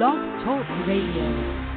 Blog 0.00 0.16
Talk 0.42 0.66
Radio. 0.86 1.69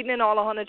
Evening, 0.00 0.20
all 0.20 0.36
the 0.36 0.42
Hunter. 0.42 0.64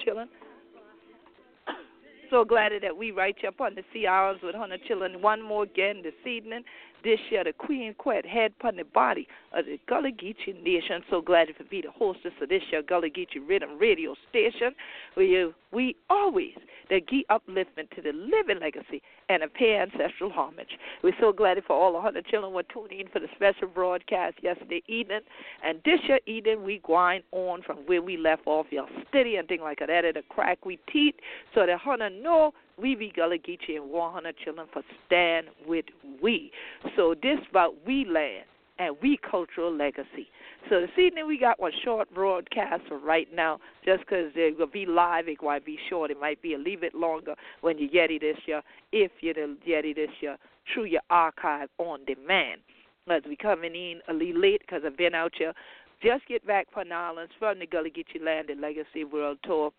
So 2.29 2.45
glad 2.45 2.71
that 2.81 2.95
we 2.95 3.11
right 3.11 3.35
you 3.41 3.49
up 3.49 3.59
on 3.59 3.75
the 3.75 3.83
Sea 3.93 4.07
Islands 4.07 4.41
with 4.43 4.55
Hunter 4.55 4.77
children 4.87 5.21
one 5.21 5.41
more 5.41 5.63
again 5.63 6.01
this 6.03 6.13
evening. 6.25 6.63
This 7.03 7.19
year, 7.31 7.43
the 7.43 7.53
Queen 7.53 7.95
Quet 7.97 8.25
head 8.25 8.53
upon 8.59 8.75
the 8.75 8.83
body 8.83 9.27
of 9.53 9.65
the 9.65 9.79
Gullah 9.87 10.11
Geechee 10.11 10.61
Nation. 10.63 11.01
So 11.09 11.21
glad 11.21 11.47
to 11.57 11.63
be 11.63 11.81
the 11.81 11.91
hostess 11.91 12.33
of 12.41 12.49
this 12.49 12.61
year 12.71 12.83
Gullah 12.83 13.09
Geechee 13.09 13.39
Riddim 13.39 13.79
Radio 13.79 14.15
Station, 14.29 14.75
where 15.15 15.51
we 15.71 15.95
always 16.09 16.53
the 16.89 16.99
give 16.99 17.23
upliftment 17.29 17.89
to 17.95 18.01
the 18.01 18.11
living 18.11 18.59
legacy 18.59 19.01
and 19.29 19.43
a 19.43 19.47
pay 19.47 19.77
ancestral 19.77 20.29
homage. 20.29 20.77
We're 21.01 21.15
so 21.19 21.31
glad 21.31 21.57
for 21.65 21.73
all 21.73 21.93
the 21.93 22.01
hundred 22.01 22.25
children 22.27 22.53
were 22.53 22.63
tuning 22.63 22.99
in 22.99 23.07
for 23.07 23.19
the 23.19 23.27
special 23.35 23.67
broadcast 23.67 24.35
yesterday 24.43 24.83
evening. 24.87 25.21
And 25.63 25.79
this 25.85 25.99
year 26.07 26.19
evening, 26.25 26.63
we 26.63 26.79
grind 26.83 27.23
on 27.31 27.61
from 27.63 27.77
where 27.85 28.01
we 28.01 28.17
left 28.17 28.43
off, 28.45 28.67
y'all 28.71 28.87
steady 29.09 29.37
and 29.37 29.47
thing 29.47 29.61
like 29.61 29.79
that 29.79 29.89
at 29.89 30.17
a 30.17 30.21
crack 30.29 30.65
we 30.65 30.79
teeth 30.91 31.15
so 31.55 31.65
that 31.65 31.79
hunter 31.79 32.09
know 32.09 32.51
we 32.81 32.95
be 32.95 33.11
Gullah 33.15 33.37
Geechee 33.37 33.75
and 33.75 33.89
100 33.89 34.35
children 34.43 34.67
for 34.73 34.81
stand 35.05 35.47
with 35.67 35.85
we. 36.21 36.51
So 36.95 37.15
this 37.21 37.37
about 37.49 37.75
we 37.85 38.05
land 38.05 38.45
and 38.79 38.95
we 39.01 39.17
cultural 39.29 39.73
legacy. 39.75 40.27
So 40.69 40.81
this 40.81 40.89
evening 40.97 41.27
we 41.27 41.39
got 41.39 41.59
one 41.59 41.71
short 41.83 42.13
broadcast 42.13 42.83
for 42.87 42.97
right 42.97 43.27
now, 43.33 43.59
just 43.85 44.01
because 44.01 44.31
they 44.35 44.51
will 44.57 44.67
be 44.67 44.85
live. 44.85 45.27
It 45.27 45.37
might 45.41 45.65
be 45.65 45.77
short. 45.89 46.11
It 46.11 46.19
might 46.19 46.41
be 46.41 46.53
a 46.53 46.57
little 46.57 46.79
bit 46.79 46.95
longer 46.95 47.35
when 47.61 47.77
you 47.77 47.89
get 47.89 48.11
it 48.11 48.21
this 48.21 48.37
year, 48.45 48.61
if 48.91 49.11
you 49.21 49.33
get 49.65 49.85
it 49.85 49.95
this 49.95 50.09
year 50.19 50.37
through 50.73 50.85
your 50.85 51.01
archive 51.09 51.69
on 51.77 52.03
demand. 52.05 52.61
As 53.09 53.23
we 53.27 53.35
coming 53.35 53.75
in 53.75 53.99
a 54.07 54.13
little 54.13 54.41
late 54.41 54.61
because 54.61 54.83
I've 54.85 54.97
been 54.97 55.15
out 55.15 55.33
here. 55.37 55.53
Just 56.03 56.25
get 56.27 56.45
back 56.47 56.67
from 56.73 56.91
Islands 56.91 57.31
from 57.37 57.59
the 57.59 57.67
Gullah 57.67 57.89
Geechee 57.89 58.23
Land 58.23 58.49
and 58.49 58.61
Legacy 58.61 59.03
World 59.03 59.37
Tour 59.43 59.71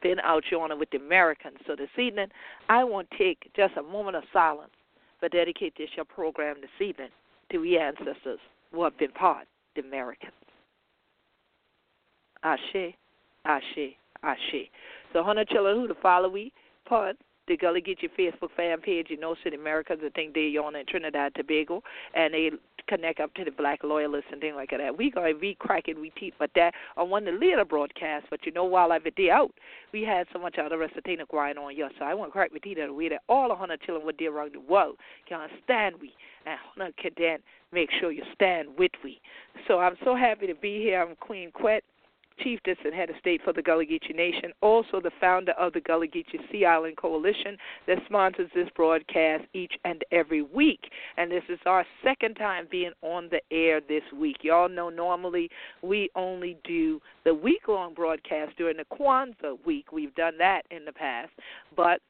been 0.00 0.20
out 0.20 0.44
it 0.70 0.78
with 0.78 0.90
the 0.90 0.98
Americans. 0.98 1.58
So 1.66 1.76
this 1.76 1.88
evening, 1.98 2.28
I 2.68 2.84
want 2.84 3.10
to 3.10 3.18
take 3.18 3.50
just 3.54 3.76
a 3.76 3.82
moment 3.82 4.16
of 4.16 4.24
silence 4.32 4.72
for 5.20 5.28
dedicate 5.28 5.74
this 5.76 5.90
your 5.96 6.04
program 6.04 6.56
this 6.60 6.86
evening 6.86 7.10
to 7.50 7.58
we 7.58 7.78
ancestors 7.78 8.40
who 8.72 8.82
have 8.84 8.96
been 8.98 9.12
part 9.12 9.46
the 9.76 9.82
Americans. 9.82 10.32
Ashe, 12.42 12.94
Ashe, 13.44 13.94
Ashe. 14.22 14.68
So, 15.12 15.22
Hunter 15.22 15.44
Chiller, 15.44 15.74
who 15.74 15.86
to 15.86 15.94
follow 16.02 16.28
we 16.28 16.52
part 16.86 17.16
the 17.48 17.56
Gullah 17.56 17.80
Geechee 17.80 18.08
Facebook 18.18 18.50
fan 18.56 18.80
page. 18.80 19.06
You 19.10 19.18
know, 19.18 19.34
City 19.42 19.56
Americans, 19.56 20.00
I 20.04 20.10
think 20.10 20.34
they're 20.34 20.62
on 20.62 20.76
in 20.76 20.86
Trinidad 20.86 21.34
Tobago, 21.34 21.82
and 22.14 22.34
they 22.34 22.50
connect 22.88 23.20
up 23.20 23.32
to 23.34 23.44
the 23.44 23.50
black 23.50 23.82
loyalists 23.84 24.28
and 24.32 24.40
things 24.40 24.54
like 24.56 24.70
that. 24.70 24.96
We 24.96 25.10
to 25.10 25.34
be 25.34 25.56
cracking 25.58 26.00
we 26.00 26.10
teeth 26.10 26.34
but 26.38 26.50
that 26.54 26.74
on 26.96 27.10
one 27.10 27.26
of 27.26 27.34
the 27.34 27.40
later 27.40 27.64
broadcasts. 27.64 28.26
But 28.30 28.44
you 28.44 28.52
know, 28.52 28.64
while 28.64 28.92
I've 28.92 29.04
been 29.04 29.30
out, 29.30 29.52
we 29.92 30.02
had 30.02 30.26
so 30.32 30.38
much 30.38 30.58
other 30.58 30.78
recitation 30.78 31.24
going 31.30 31.58
on 31.58 31.74
here. 31.74 31.90
So 31.98 32.04
I 32.04 32.14
want 32.14 32.30
to 32.30 32.32
crack 32.32 32.52
with 32.52 32.62
teeth 32.62 32.78
that 32.78 32.94
way 32.94 33.08
that 33.08 33.22
all 33.28 33.48
the 33.48 33.54
hundred 33.54 33.82
children 33.82 34.06
with 34.06 34.18
there 34.18 34.32
around 34.32 34.54
the 34.54 34.60
world 34.60 34.96
can 35.28 35.40
understand 35.40 35.96
we 36.00 36.12
and 36.46 36.58
hundred 36.76 36.96
can 36.96 37.12
then 37.16 37.38
make 37.72 37.90
sure 38.00 38.12
you 38.12 38.22
stand 38.34 38.68
with 38.78 38.92
we. 39.02 39.20
So 39.68 39.78
I'm 39.78 39.96
so 40.04 40.14
happy 40.14 40.46
to 40.46 40.54
be 40.54 40.78
here. 40.78 41.02
I'm 41.02 41.16
Queen 41.16 41.50
Quet 41.52 41.84
chieftess 42.44 42.76
and 42.84 42.94
head 42.94 43.10
of 43.10 43.16
state 43.18 43.40
for 43.44 43.52
the 43.52 43.62
Gullah 43.62 43.84
Geechee 43.84 44.14
Nation, 44.14 44.52
also 44.60 45.00
the 45.00 45.10
founder 45.20 45.52
of 45.52 45.72
the 45.72 45.80
Gullah 45.80 46.06
Geechee 46.06 46.40
Sea 46.50 46.64
Island 46.64 46.96
Coalition 46.96 47.56
that 47.86 47.98
sponsors 48.06 48.50
this 48.54 48.68
broadcast 48.74 49.44
each 49.54 49.72
and 49.84 50.04
every 50.12 50.42
week. 50.42 50.90
And 51.16 51.30
this 51.30 51.44
is 51.48 51.58
our 51.66 51.84
second 52.02 52.34
time 52.34 52.66
being 52.70 52.92
on 53.02 53.28
the 53.30 53.40
air 53.54 53.80
this 53.80 54.02
week. 54.14 54.38
Y'all 54.42 54.68
know 54.68 54.88
normally 54.88 55.48
we 55.82 56.10
only 56.14 56.56
do 56.64 57.00
the 57.24 57.34
week 57.34 57.68
long 57.68 57.94
broadcast 57.94 58.56
during 58.56 58.76
the 58.76 58.96
Kwanzaa 58.96 59.58
week. 59.66 59.92
We've 59.92 60.14
done 60.14 60.38
that 60.38 60.62
in 60.70 60.84
the 60.84 60.92
past, 60.92 61.30
but 61.76 62.00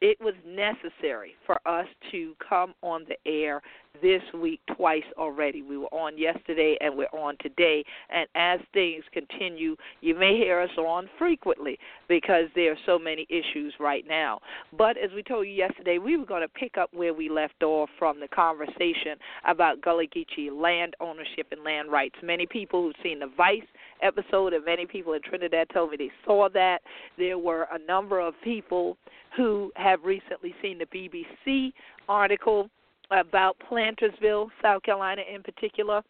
it 0.00 0.18
was 0.20 0.34
necessary 0.44 1.34
for 1.46 1.60
us 1.66 1.86
to 2.10 2.34
come 2.46 2.74
on 2.82 3.06
the 3.08 3.30
air 3.30 3.62
this 4.00 4.22
week 4.34 4.60
twice 4.76 5.04
already. 5.18 5.62
We 5.62 5.76
were 5.76 5.92
on 5.92 6.16
yesterday 6.16 6.76
and 6.80 6.96
we're 6.96 7.06
on 7.12 7.36
today. 7.40 7.84
And 8.10 8.26
as 8.34 8.60
things 8.72 9.04
continue, 9.12 9.76
you 10.00 10.18
may 10.18 10.36
hear 10.36 10.60
us 10.60 10.70
on 10.78 11.08
frequently 11.18 11.78
because 12.08 12.46
there 12.54 12.72
are 12.72 12.78
so 12.86 12.98
many 12.98 13.26
issues 13.28 13.74
right 13.78 14.04
now. 14.08 14.40
But 14.76 14.96
as 14.96 15.10
we 15.14 15.22
told 15.22 15.46
you 15.46 15.52
yesterday, 15.52 15.98
we 15.98 16.16
were 16.16 16.24
going 16.24 16.42
to 16.42 16.48
pick 16.48 16.78
up 16.78 16.90
where 16.94 17.12
we 17.12 17.28
left 17.28 17.62
off 17.62 17.90
from 17.98 18.18
the 18.18 18.28
conversation 18.28 19.16
about 19.46 19.82
Gullah 19.82 20.06
Geechee 20.06 20.50
land 20.50 20.94
ownership 21.00 21.48
and 21.50 21.62
land 21.62 21.90
rights. 21.90 22.16
Many 22.22 22.46
people 22.46 22.82
who've 22.82 22.94
seen 23.02 23.18
the 23.18 23.30
Vice 23.36 23.60
episode 24.02 24.52
and 24.52 24.64
many 24.64 24.86
people 24.86 25.12
in 25.12 25.20
Trinidad 25.22 25.68
told 25.72 25.90
me 25.90 25.96
they 25.96 26.10
saw 26.24 26.48
that. 26.54 26.80
There 27.18 27.38
were 27.38 27.68
a 27.72 27.78
number 27.86 28.20
of 28.20 28.34
people 28.42 28.96
who 29.36 29.70
have 29.76 30.02
recently 30.04 30.54
seen 30.60 30.78
the 30.78 30.86
BBC 30.86 31.72
article 32.08 32.68
about 33.12 33.56
Plantersville, 33.70 34.48
South 34.60 34.82
Carolina 34.82 35.22
in 35.32 35.42
particular. 35.42 36.02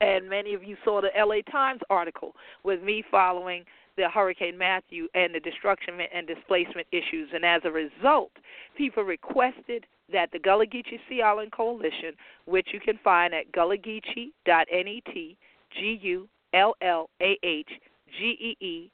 And 0.00 0.28
many 0.28 0.52
of 0.52 0.62
you 0.62 0.76
saw 0.84 1.00
the 1.00 1.08
LA 1.18 1.40
Times 1.50 1.80
article 1.88 2.34
with 2.64 2.82
me 2.82 3.02
following 3.10 3.64
the 3.96 4.08
Hurricane 4.10 4.58
Matthew 4.58 5.08
and 5.14 5.34
the 5.34 5.40
destruction 5.40 5.94
and 6.14 6.26
displacement 6.26 6.86
issues. 6.92 7.30
And 7.32 7.44
as 7.44 7.62
a 7.64 7.70
result, 7.70 8.30
people 8.76 9.04
requested 9.04 9.86
that 10.12 10.30
the 10.32 10.38
Gullah 10.38 10.66
Geechee 10.66 11.00
Sea 11.08 11.22
Island 11.22 11.52
Coalition, 11.52 12.12
which 12.44 12.68
you 12.72 12.80
can 12.80 12.98
find 13.02 13.34
at 13.34 13.50
gullahgeechee.net, 13.52 15.36
G 15.72 15.98
U 16.02 16.28
L 16.52 16.74
L 16.82 17.10
A 17.22 17.38
H 17.42 17.70
G 18.18 18.36
E 18.60 18.64
E 18.64 18.90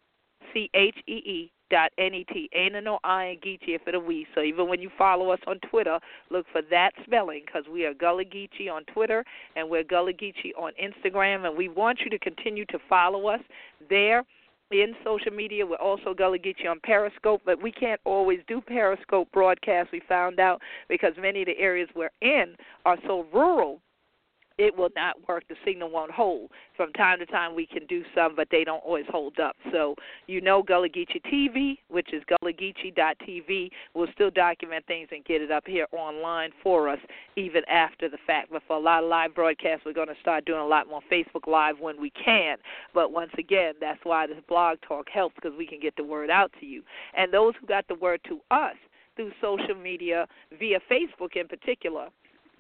C 0.53 0.71
H 0.75 0.97
E 1.07 1.13
E 1.13 1.53
dot 1.73 1.91
N-E-T. 1.97 2.51
I 3.03 3.25
in 3.25 3.39
Geechee 3.39 3.83
for 3.83 3.93
the 3.93 3.99
we. 3.99 4.27
So 4.35 4.43
even 4.43 4.69
when 4.69 4.81
you 4.81 4.91
follow 4.99 5.31
us 5.31 5.41
on 5.47 5.59
Twitter, 5.71 5.99
look 6.31 6.45
for 6.53 6.61
that 6.71 6.91
spelling 7.05 7.43
because 7.47 7.65
we 7.73 7.87
are 7.87 7.95
Gullah 7.95 8.27
Geechee 8.27 8.71
on 8.71 8.85
Twitter 8.85 9.25
and 9.57 9.69
we're 9.69 9.83
Gullah 9.83 10.13
Geechee 10.13 10.53
on 10.57 10.73
Instagram. 10.81 11.47
And 11.47 11.57
we 11.57 11.69
want 11.69 12.01
you 12.05 12.11
to 12.11 12.19
continue 12.19 12.67
to 12.67 12.79
follow 12.91 13.27
us 13.27 13.41
there 13.89 14.23
in 14.71 14.95
social 15.03 15.33
media. 15.33 15.67
We're 15.67 15.77
also 15.77 16.13
Gullah 16.13 16.39
Geechee 16.39 16.69
on 16.71 16.79
Periscope, 16.85 17.41
but 17.47 17.63
we 17.63 17.73
can't 17.73 18.01
always 18.05 18.41
do 18.47 18.61
Periscope 18.61 19.29
broadcasts, 19.33 19.93
we 19.93 20.03
found 20.07 20.39
out, 20.41 20.61
because 20.91 21.13
many 21.19 21.41
of 21.41 21.47
the 21.47 21.59
areas 21.59 21.89
we're 21.97 22.11
in 22.21 22.55
are 22.85 22.99
so 23.07 23.27
rural 23.33 23.81
it 24.59 24.77
will 24.77 24.91
not 24.97 25.17
work. 25.29 25.45
The 25.49 25.57
signal 25.65 25.91
won't 25.91 26.11
hold. 26.11 26.51
From 26.77 26.93
time 26.93 27.19
to 27.19 27.27
time, 27.27 27.55
we 27.55 27.67
can 27.67 27.87
do 27.87 28.03
some, 28.15 28.35
but 28.37 28.49
they 28.51 28.65
don't 28.65 28.83
always 28.85 29.05
hold 29.09 29.39
up. 29.39 29.57
So 29.71 29.95
you 30.27 30.41
know 30.41 30.63
Gullah 30.63 30.89
Geechee 30.89 31.23
TV, 31.33 31.79
which 31.89 32.13
is 32.13 32.23
gullahgeechee.tv, 32.31 33.71
will 33.95 34.09
still 34.15 34.31
document 34.31 34.87
things 34.87 35.09
and 35.13 35.25
get 35.25 35.41
it 35.41 35.51
up 35.51 35.65
here 35.67 35.87
online 35.93 36.51
for 36.63 36.89
us 36.89 36.99
even 37.37 37.63
after 37.69 38.09
the 38.09 38.19
fact. 38.27 38.51
But 38.53 38.63
for 38.67 38.77
a 38.77 38.81
lot 38.81 39.03
of 39.03 39.11
live 39.11 39.35
broadcasts, 39.35 39.85
we're 39.85 39.93
going 39.93 40.09
to 40.09 40.21
start 40.21 40.45
doing 40.45 40.61
a 40.61 40.67
lot 40.67 40.89
more 40.89 41.01
Facebook 41.11 41.47
Live 41.47 41.79
when 41.79 42.01
we 42.01 42.11
can. 42.11 42.59
But 42.95 43.13
once 43.13 43.33
again, 43.39 43.75
that's 43.81 44.01
why 44.05 44.27
this 44.27 44.39
blog 44.49 44.79
talk 44.87 45.09
helps 45.09 45.35
because 45.37 45.57
we 45.57 45.67
can 45.67 45.81
get 45.81 45.97
the 45.97 46.05
word 46.05 46.31
out 46.31 46.53
to 46.61 46.67
you. 46.67 46.83
And 47.17 47.33
those 47.33 47.55
who 47.61 47.67
got 47.67 47.87
the 47.89 47.95
word 47.95 48.21
to 48.29 48.41
us 48.51 48.77
through 49.17 49.33
social 49.41 49.75
media, 49.75 50.27
via 50.59 50.79
Facebook 50.91 51.37
in 51.37 51.47
particular, 51.47 52.09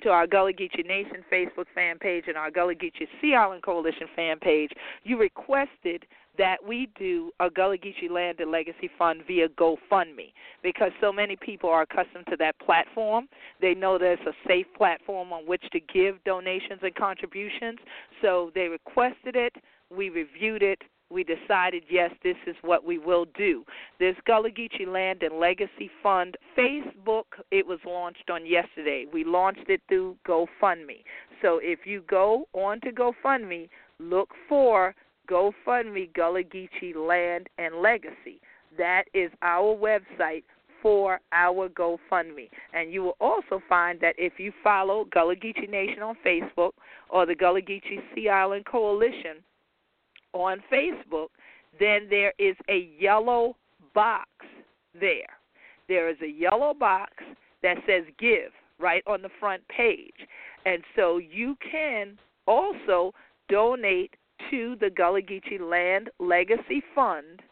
to 0.02 0.10
our 0.10 0.26
Gullah 0.26 0.52
Geechee 0.52 0.86
Nation 0.86 1.24
Facebook 1.32 1.66
fan 1.74 1.98
page 1.98 2.24
and 2.28 2.36
our 2.36 2.50
Gullah 2.50 2.74
Geechee 2.74 3.08
Sea 3.20 3.34
Island 3.34 3.62
Coalition 3.62 4.06
fan 4.14 4.38
page, 4.38 4.70
you 5.04 5.18
requested 5.18 6.04
that 6.38 6.56
we 6.66 6.88
do 6.98 7.30
a 7.40 7.50
Gullah 7.50 7.76
Geechee 7.76 8.10
Land 8.10 8.40
and 8.40 8.50
Legacy 8.50 8.90
Fund 8.98 9.22
via 9.26 9.48
GoFundMe 9.50 10.32
because 10.62 10.90
so 11.00 11.12
many 11.12 11.36
people 11.36 11.68
are 11.68 11.82
accustomed 11.82 12.26
to 12.30 12.36
that 12.38 12.58
platform. 12.58 13.28
They 13.60 13.74
know 13.74 13.98
that 13.98 14.16
it's 14.18 14.22
a 14.26 14.48
safe 14.48 14.66
platform 14.76 15.32
on 15.32 15.46
which 15.46 15.62
to 15.72 15.80
give 15.80 16.22
donations 16.24 16.80
and 16.82 16.94
contributions. 16.94 17.78
So 18.22 18.50
they 18.54 18.68
requested 18.68 19.36
it. 19.36 19.54
We 19.94 20.08
reviewed 20.08 20.62
it 20.62 20.80
we 21.12 21.24
decided, 21.24 21.82
yes, 21.90 22.10
this 22.22 22.36
is 22.46 22.56
what 22.62 22.84
we 22.84 22.98
will 22.98 23.26
do. 23.36 23.64
This 23.98 24.16
Gullah 24.26 24.50
Geechee 24.50 24.86
Land 24.86 25.22
and 25.22 25.38
Legacy 25.38 25.90
Fund 26.02 26.36
Facebook, 26.56 27.24
it 27.50 27.66
was 27.66 27.78
launched 27.86 28.30
on 28.30 28.46
yesterday. 28.46 29.06
We 29.12 29.24
launched 29.24 29.68
it 29.68 29.80
through 29.88 30.16
GoFundMe. 30.26 31.02
So 31.42 31.60
if 31.62 31.80
you 31.84 32.02
go 32.08 32.46
on 32.52 32.80
to 32.80 32.90
GoFundMe, 32.90 33.68
look 33.98 34.30
for 34.48 34.94
GoFundMe 35.28 36.12
Gullah 36.14 36.42
Geechee 36.42 36.96
Land 36.96 37.48
and 37.58 37.76
Legacy. 37.76 38.40
That 38.78 39.04
is 39.12 39.30
our 39.42 39.76
website 39.76 40.44
for 40.80 41.20
our 41.32 41.68
GoFundMe. 41.68 42.48
And 42.72 42.92
you 42.92 43.02
will 43.02 43.16
also 43.20 43.62
find 43.68 44.00
that 44.00 44.14
if 44.18 44.34
you 44.38 44.52
follow 44.64 45.06
Gullah 45.12 45.36
Geechee 45.36 45.70
Nation 45.70 46.02
on 46.02 46.16
Facebook 46.26 46.72
or 47.08 47.24
the 47.24 47.34
Gullah 47.34 47.62
Geechee 47.62 48.02
Sea 48.14 48.28
Island 48.28 48.64
Coalition, 48.66 49.36
on 50.32 50.62
Facebook, 50.72 51.28
then 51.78 52.06
there 52.10 52.32
is 52.38 52.56
a 52.68 52.90
yellow 52.98 53.56
box 53.94 54.28
there. 54.98 55.38
There 55.88 56.08
is 56.08 56.16
a 56.22 56.28
yellow 56.28 56.74
box 56.74 57.12
that 57.62 57.76
says 57.86 58.04
give 58.18 58.52
right 58.78 59.02
on 59.06 59.22
the 59.22 59.30
front 59.40 59.62
page. 59.68 60.14
And 60.64 60.82
so 60.96 61.18
you 61.18 61.56
can 61.70 62.18
also 62.46 63.12
donate 63.48 64.14
to 64.50 64.76
the 64.80 64.90
Gullah 64.90 65.22
Geechee 65.22 65.60
Land 65.60 66.10
Legacy 66.18 66.82
Fund, 66.94 67.42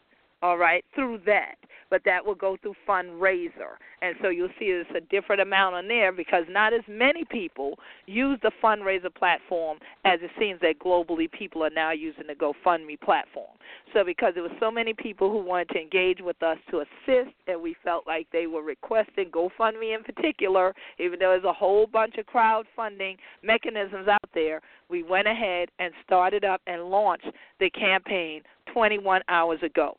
all 0.41 0.57
right, 0.57 0.83
through 0.95 1.21
that 1.25 1.55
but 1.91 2.01
that 2.05 2.25
will 2.25 2.33
go 2.33 2.57
through 2.61 2.73
fundraiser. 2.87 3.77
And 4.01 4.15
so 4.23 4.29
you'll 4.29 4.49
see 4.57 4.65
it's 4.65 4.89
a 4.95 5.01
different 5.01 5.41
amount 5.41 5.75
on 5.75 5.87
there 5.87 6.11
because 6.11 6.45
not 6.49 6.73
as 6.73 6.81
many 6.87 7.23
people 7.25 7.77
use 8.07 8.39
the 8.41 8.51
fundraiser 8.63 9.13
platform 9.13 9.77
as 10.05 10.19
it 10.23 10.31
seems 10.39 10.59
that 10.61 10.79
globally 10.79 11.31
people 11.31 11.63
are 11.63 11.69
now 11.69 11.91
using 11.91 12.23
the 12.27 12.33
GoFundMe 12.33 12.99
platform. 12.99 13.51
So 13.93 14.03
because 14.03 14.33
there 14.33 14.43
were 14.43 14.49
so 14.59 14.71
many 14.71 14.93
people 14.93 15.29
who 15.29 15.43
wanted 15.43 15.69
to 15.69 15.79
engage 15.79 16.19
with 16.21 16.41
us 16.41 16.57
to 16.71 16.79
assist 16.79 17.35
and 17.47 17.61
we 17.61 17.75
felt 17.83 18.07
like 18.07 18.25
they 18.31 18.47
were 18.47 18.63
requesting 18.63 19.29
GoFundMe 19.29 19.95
in 19.95 20.03
particular, 20.03 20.73
even 20.97 21.19
though 21.19 21.31
there's 21.31 21.43
a 21.43 21.53
whole 21.53 21.85
bunch 21.85 22.15
of 22.17 22.25
crowdfunding 22.25 23.17
mechanisms 23.43 24.07
out 24.07 24.29
there, 24.33 24.61
we 24.89 25.03
went 25.03 25.27
ahead 25.27 25.69
and 25.79 25.93
started 26.05 26.45
up 26.45 26.61
and 26.67 26.85
launched 26.85 27.27
the 27.59 27.69
campaign 27.69 28.41
21 28.73 29.21
hours 29.27 29.59
ago. 29.61 29.97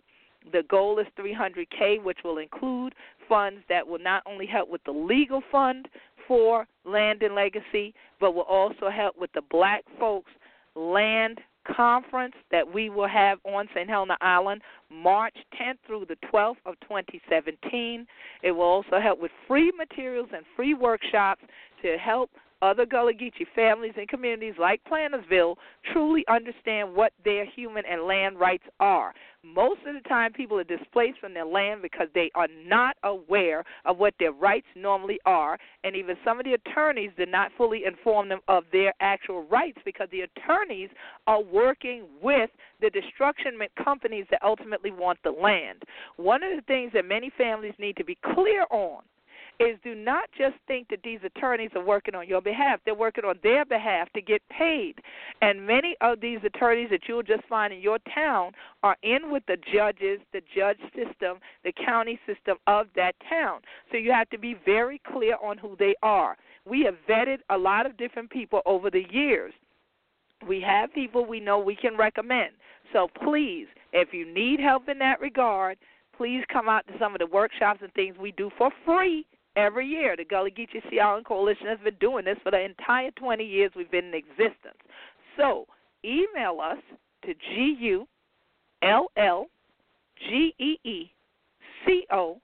The 0.50 0.62
goal 0.69 0.99
is 0.99 1.06
300K, 1.19 2.03
which 2.03 2.19
will 2.25 2.39
include 2.39 2.94
funds 3.29 3.61
that 3.69 3.87
will 3.87 3.99
not 3.99 4.23
only 4.27 4.47
help 4.47 4.69
with 4.69 4.83
the 4.85 4.93
legal 4.93 5.43
fund 5.50 5.89
for 6.27 6.67
land 6.85 7.23
and 7.23 7.35
legacy, 7.35 7.94
but 8.21 8.35
will 8.35 8.43
also 8.43 8.91
help 8.91 9.17
with 9.19 9.33
the 9.33 9.43
Black 9.50 9.85
Folks 9.99 10.31
Land 10.75 11.41
Conference 11.65 12.35
that 12.50 12.73
we 12.73 12.91
will 12.91 13.06
have 13.06 13.39
on 13.44 13.69
St. 13.75 13.89
Helena 13.89 14.17
Island 14.21 14.62
March 14.91 15.37
10th 15.61 15.79
through 15.87 16.06
the 16.06 16.17
12th 16.33 16.56
of 16.67 16.75
2017. 16.81 18.06
It 18.43 18.50
will 18.50 18.62
also 18.62 19.00
help 19.00 19.21
with 19.21 19.31
free 19.47 19.73
materials 19.77 20.29
and 20.35 20.45
free 20.56 20.75
workshops 20.75 21.43
to 21.83 21.97
help 21.99 22.31
other 22.62 22.87
Gullah 22.87 23.12
Geechee 23.12 23.47
families 23.55 23.93
and 23.97 24.09
communities 24.09 24.55
like 24.59 24.81
Plantersville 24.91 25.56
truly 25.93 26.25
understand 26.29 26.94
what 26.94 27.12
their 27.25 27.44
human 27.44 27.82
and 27.91 28.05
land 28.05 28.38
rights 28.38 28.64
are. 28.81 29.12
Most 29.44 29.81
of 29.88 29.94
the 30.00 30.09
time, 30.09 30.32
people 30.32 30.56
are 30.61 30.64
displaced 30.64 31.19
from 31.19 31.35
their 31.35 31.44
land 31.44 31.82
because 31.82 32.06
they 32.14 32.31
are 32.37 32.47
not 32.64 32.97
aware 33.03 33.64
of 33.85 33.99
what 33.99 34.14
their 34.20 34.31
rights 34.31 34.69
normally 34.76 35.19
are, 35.26 35.59
and 35.82 35.97
even 35.97 36.14
some 36.25 36.38
of 36.38 36.44
the 36.44 36.53
attorneys 36.53 37.11
did 37.17 37.29
not 37.29 37.50
fully 37.59 37.85
inform 37.85 38.29
them 38.29 38.38
of 38.47 38.62
their 38.70 38.94
actual 39.00 39.43
rights 39.49 39.79
because 39.85 40.06
the 40.12 40.20
attorneys 40.20 40.91
are 41.26 41.43
working 41.43 42.05
with 42.23 42.50
the 42.81 42.90
destruction 42.90 43.59
companies 43.83 44.26
that 44.31 44.40
ultimately 44.45 44.92
want 44.92 45.19
the 45.25 45.31
land. 45.31 45.83
One 46.16 46.45
of 46.45 46.54
the 46.54 46.62
things 46.62 46.92
that 46.95 47.04
many 47.04 47.31
families 47.37 47.75
need 47.78 47.97
to 47.97 48.04
be 48.04 48.16
clear 48.35 48.66
on 48.71 49.02
is 49.61 49.78
do 49.85 49.94
not 49.94 50.25
just 50.37 50.54
think 50.66 50.88
that 50.88 51.00
these 51.04 51.21
attorneys 51.25 51.71
are 51.75 51.85
working 51.85 52.14
on 52.14 52.26
your 52.28 52.40
behalf. 52.40 52.80
They're 52.85 52.94
working 52.94 53.25
on 53.25 53.38
their 53.42 53.64
behalf 53.64 54.09
to 54.14 54.23
get 54.23 54.42
paid. 54.49 54.94
And 55.40 55.66
many 55.66 55.97
of 56.00 56.21
these 56.21 56.38
attorneys 56.44 56.90
that 56.90 57.02
you'll 57.09 57.23
just 57.23 57.44
find 57.49 57.73
in 57.73 57.80
your 57.80 57.99
town 58.14 58.52
are 58.82 58.97
in 59.02 59.30
with 59.30 59.44
the 59.47 59.56
judges, 59.73 60.21
the 60.32 60.42
judge 60.54 60.78
system, 60.94 61.38
the 61.64 61.73
county 61.85 62.18
system 62.26 62.56
of 62.66 62.87
that 62.97 63.14
town. 63.28 63.61
So 63.90 63.97
you 63.97 64.12
have 64.12 64.28
to 64.30 64.38
be 64.38 64.56
very 64.64 65.00
clear 65.12 65.37
on 65.42 65.59
who 65.59 65.76
they 65.78 65.94
are. 66.02 66.37
We 66.68 66.82
have 66.85 66.94
vetted 67.09 67.38
a 67.50 67.59
lot 67.59 67.87
of 67.87 67.97
different 67.97 68.30
people 68.30 68.62
over 68.66 68.90
the 68.90 69.04
years. 69.11 69.52
We 70.47 70.61
have 70.61 70.92
people 70.92 71.25
we 71.25 71.40
know 71.40 71.59
we 71.59 71.76
can 71.76 71.97
recommend. 71.97 72.50
So 72.92 73.09
please, 73.23 73.66
if 73.92 74.12
you 74.12 74.32
need 74.32 74.61
help 74.61 74.88
in 74.88 74.99
that 74.99 75.21
regard, 75.21 75.78
please 76.16 76.42
come 76.52 76.68
out 76.68 76.87
to 76.88 76.94
some 76.99 77.14
of 77.14 77.21
the 77.21 77.26
workshops 77.26 77.80
and 77.82 77.92
things 77.94 78.16
we 78.18 78.32
do 78.32 78.50
for 78.59 78.71
free 78.85 79.25
every 79.56 79.87
year. 79.87 80.16
The 80.16 80.25
Gullah 80.25 80.50
Geechee 80.50 80.88
Sea 80.90 81.00
Island 81.00 81.26
Coalition 81.26 81.66
has 81.66 81.78
been 81.85 81.97
doing 82.00 82.25
this 82.25 82.38
for 82.42 82.50
the 82.50 82.61
entire 82.61 83.11
20 83.12 83.44
years 83.44 83.71
we've 83.76 83.90
been 83.90 84.06
in 84.06 84.14
existence. 84.14 84.78
So 85.37 85.66
email 86.04 86.59
us 86.62 86.78
to 87.25 87.35
G 87.35 87.76
U 87.80 88.09
L 88.82 89.09
L 89.16 89.47
G 90.28 90.54
E 90.59 90.78
E 90.85 91.12
C 91.87 92.06
O 92.11 92.40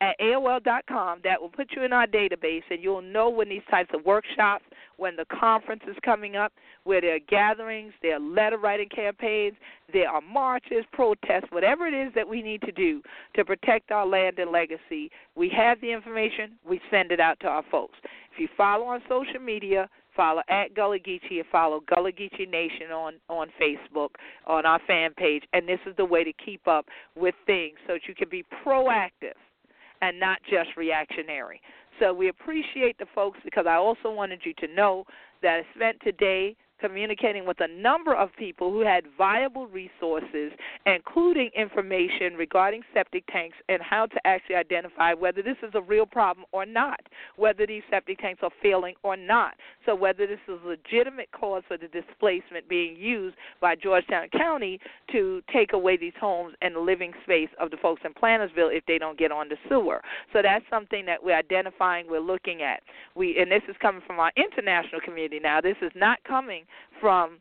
at 0.00 0.18
AOL.com. 0.20 1.20
That 1.24 1.40
will 1.40 1.48
put 1.48 1.68
you 1.76 1.84
in 1.84 1.92
our 1.92 2.06
database, 2.06 2.62
and 2.70 2.82
you'll 2.82 3.02
know 3.02 3.28
when 3.30 3.48
these 3.48 3.62
types 3.70 3.90
of 3.94 4.04
workshops, 4.04 4.64
when 4.96 5.16
the 5.16 5.24
conference 5.26 5.82
is 5.88 5.96
coming 6.04 6.36
up, 6.36 6.52
where 6.84 7.00
there 7.00 7.16
are 7.16 7.20
gatherings, 7.28 7.92
there 8.02 8.16
are 8.16 8.20
letter 8.20 8.58
writing 8.58 8.88
campaigns, 8.88 9.54
there 9.92 10.08
are 10.08 10.20
marches, 10.20 10.84
protests, 10.92 11.50
whatever 11.50 11.86
it 11.86 11.94
is 11.94 12.12
that 12.14 12.28
we 12.28 12.42
need 12.42 12.62
to 12.62 12.72
do 12.72 13.02
to 13.34 13.44
protect 13.44 13.90
our 13.90 14.06
land 14.06 14.38
and 14.38 14.50
legacy. 14.50 15.10
We 15.34 15.50
have 15.56 15.80
the 15.80 15.92
information, 15.92 16.52
we 16.68 16.80
send 16.90 17.12
it 17.12 17.20
out 17.20 17.38
to 17.40 17.46
our 17.46 17.64
folks. 17.70 17.98
If 18.32 18.38
you 18.40 18.48
follow 18.56 18.86
on 18.86 19.00
social 19.08 19.40
media, 19.40 19.88
follow 20.16 20.42
at 20.48 20.74
Gullah 20.74 20.98
Geechee 20.98 21.38
and 21.38 21.46
follow 21.50 21.80
Gullah 21.80 22.12
Geechee 22.12 22.48
Nation 22.48 22.90
on, 22.92 23.14
on 23.28 23.48
Facebook, 23.60 24.10
on 24.46 24.66
our 24.66 24.80
fan 24.86 25.12
page. 25.14 25.42
And 25.52 25.68
this 25.68 25.80
is 25.86 25.96
the 25.96 26.04
way 26.04 26.24
to 26.24 26.32
keep 26.44 26.66
up 26.66 26.86
with 27.16 27.34
things 27.46 27.76
so 27.86 27.94
that 27.94 28.02
you 28.06 28.14
can 28.14 28.28
be 28.28 28.44
proactive 28.64 29.36
and 30.00 30.18
not 30.18 30.38
just 30.50 30.76
reactionary. 30.76 31.60
So 32.00 32.12
we 32.12 32.28
appreciate 32.28 32.98
the 32.98 33.06
folks 33.14 33.38
because 33.44 33.66
I 33.68 33.74
also 33.74 34.10
wanted 34.10 34.40
you 34.44 34.54
to 34.66 34.74
know 34.74 35.04
that 35.42 35.60
I 35.60 35.74
spent 35.76 35.98
today 36.02 36.56
communicating 36.82 37.46
with 37.46 37.60
a 37.60 37.68
number 37.68 38.14
of 38.14 38.28
people 38.36 38.72
who 38.72 38.80
had 38.80 39.04
viable 39.16 39.68
resources, 39.68 40.52
including 40.84 41.48
information 41.56 42.34
regarding 42.34 42.82
septic 42.92 43.24
tanks 43.28 43.56
and 43.68 43.80
how 43.80 44.06
to 44.06 44.16
actually 44.26 44.56
identify 44.56 45.14
whether 45.14 45.42
this 45.42 45.56
is 45.62 45.70
a 45.74 45.80
real 45.80 46.04
problem 46.04 46.44
or 46.50 46.66
not, 46.66 47.00
whether 47.36 47.66
these 47.66 47.82
septic 47.88 48.18
tanks 48.18 48.40
are 48.42 48.50
failing 48.60 48.94
or 49.04 49.16
not. 49.16 49.54
So, 49.86 49.94
whether 49.94 50.26
this 50.26 50.40
is 50.48 50.58
a 50.64 50.68
legitimate 50.68 51.28
cause 51.32 51.62
for 51.68 51.76
the 51.76 51.88
displacement 51.88 52.68
being 52.68 52.96
used 52.96 53.36
by 53.60 53.76
Georgetown 53.76 54.28
County 54.36 54.80
to 55.12 55.40
take 55.52 55.72
away 55.72 55.96
these 55.96 56.12
homes 56.20 56.54
and 56.62 56.74
the 56.74 56.80
living 56.80 57.12
space 57.22 57.50
of 57.60 57.70
the 57.70 57.76
folks 57.76 58.02
in 58.04 58.12
Plantersville 58.12 58.76
if 58.76 58.84
they 58.86 58.98
don't 58.98 59.18
get 59.18 59.30
on 59.30 59.48
the 59.48 59.56
sewer. 59.68 60.02
So, 60.32 60.42
that's 60.42 60.64
something 60.68 61.06
that 61.06 61.22
we're 61.22 61.36
identifying, 61.36 62.06
we're 62.08 62.20
looking 62.20 62.62
at. 62.62 62.82
We 63.14 63.38
and 63.38 63.50
this 63.50 63.62
is 63.68 63.76
coming 63.80 64.02
from 64.04 64.18
our 64.18 64.32
international 64.36 65.00
community 65.00 65.38
now. 65.38 65.60
This 65.60 65.76
is 65.80 65.92
not 65.94 66.18
coming 66.24 66.64
from 67.00 67.38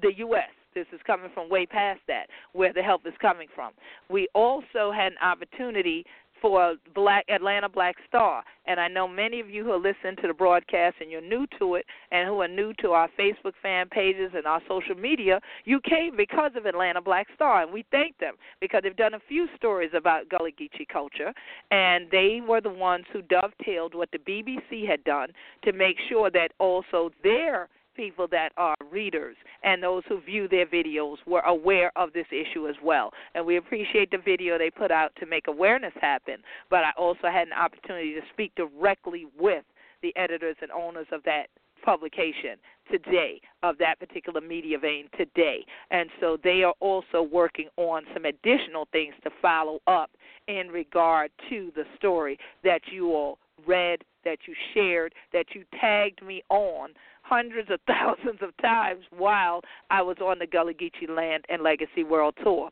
the 0.00 0.12
U.S. 0.18 0.50
This 0.74 0.86
is 0.92 1.00
coming 1.06 1.30
from 1.34 1.50
way 1.50 1.66
past 1.66 2.00
that, 2.08 2.28
where 2.52 2.72
the 2.72 2.82
help 2.82 3.06
is 3.06 3.12
coming 3.20 3.48
from. 3.54 3.72
We 4.08 4.28
also 4.34 4.90
had 4.94 5.12
an 5.12 5.18
opportunity 5.22 6.04
for 6.40 6.74
Black 6.92 7.24
Atlanta 7.28 7.68
Black 7.68 7.94
Star, 8.08 8.42
and 8.66 8.80
I 8.80 8.88
know 8.88 9.06
many 9.06 9.38
of 9.38 9.48
you 9.48 9.64
who 9.64 9.70
are 9.70 9.78
listening 9.78 10.16
to 10.22 10.26
the 10.26 10.34
broadcast 10.34 10.96
and 11.00 11.08
you're 11.08 11.20
new 11.20 11.46
to 11.60 11.76
it, 11.76 11.86
and 12.10 12.26
who 12.26 12.40
are 12.40 12.48
new 12.48 12.72
to 12.82 12.90
our 12.90 13.08
Facebook 13.18 13.52
fan 13.62 13.88
pages 13.88 14.32
and 14.34 14.44
our 14.44 14.60
social 14.68 14.96
media. 14.96 15.40
You 15.64 15.80
came 15.88 16.16
because 16.16 16.50
of 16.56 16.66
Atlanta 16.66 17.00
Black 17.00 17.28
Star, 17.36 17.62
and 17.62 17.72
we 17.72 17.84
thank 17.92 18.18
them 18.18 18.34
because 18.60 18.80
they've 18.82 18.96
done 18.96 19.14
a 19.14 19.20
few 19.28 19.46
stories 19.56 19.92
about 19.96 20.28
Gullah 20.28 20.50
Geechee 20.50 20.88
culture, 20.92 21.32
and 21.70 22.10
they 22.10 22.40
were 22.46 22.60
the 22.60 22.70
ones 22.70 23.04
who 23.12 23.22
dovetailed 23.22 23.94
what 23.94 24.10
the 24.10 24.18
BBC 24.18 24.88
had 24.88 25.04
done 25.04 25.28
to 25.62 25.72
make 25.72 25.96
sure 26.08 26.28
that 26.30 26.48
also 26.58 27.10
their 27.22 27.68
people 27.94 28.26
that 28.30 28.52
are 28.56 28.76
readers 28.90 29.36
and 29.62 29.82
those 29.82 30.02
who 30.08 30.20
view 30.20 30.48
their 30.48 30.66
videos 30.66 31.16
were 31.26 31.40
aware 31.40 31.92
of 31.96 32.12
this 32.12 32.26
issue 32.30 32.68
as 32.68 32.76
well. 32.82 33.10
And 33.34 33.44
we 33.44 33.56
appreciate 33.56 34.10
the 34.10 34.18
video 34.18 34.58
they 34.58 34.70
put 34.70 34.90
out 34.90 35.12
to 35.20 35.26
make 35.26 35.46
awareness 35.48 35.92
happen. 36.00 36.36
But 36.70 36.84
I 36.84 36.90
also 36.96 37.28
had 37.32 37.46
an 37.46 37.54
opportunity 37.54 38.14
to 38.14 38.20
speak 38.32 38.54
directly 38.54 39.26
with 39.38 39.64
the 40.02 40.14
editors 40.16 40.56
and 40.60 40.70
owners 40.70 41.06
of 41.12 41.22
that 41.24 41.46
publication 41.84 42.56
today 42.90 43.40
of 43.62 43.76
that 43.78 43.98
particular 43.98 44.40
media 44.40 44.78
vein 44.78 45.08
today. 45.16 45.64
And 45.90 46.08
so 46.20 46.36
they 46.42 46.62
are 46.62 46.74
also 46.80 47.22
working 47.22 47.68
on 47.76 48.04
some 48.12 48.24
additional 48.24 48.88
things 48.92 49.14
to 49.24 49.30
follow 49.40 49.80
up 49.86 50.10
in 50.48 50.68
regard 50.68 51.30
to 51.50 51.72
the 51.74 51.84
story 51.96 52.38
that 52.64 52.80
you 52.90 53.12
all 53.12 53.38
read, 53.66 54.02
that 54.24 54.38
you 54.46 54.54
shared, 54.74 55.14
that 55.32 55.46
you 55.54 55.64
tagged 55.80 56.24
me 56.24 56.42
on 56.48 56.90
hundreds 57.22 57.70
of 57.70 57.80
thousands 57.86 58.40
of 58.40 58.56
times 58.58 59.04
while 59.16 59.60
I 59.90 60.02
was 60.02 60.16
on 60.22 60.38
the 60.38 60.46
Gullah 60.46 60.74
Geechee 60.74 61.08
Land 61.08 61.44
and 61.48 61.62
Legacy 61.62 62.04
World 62.04 62.34
Tour. 62.42 62.70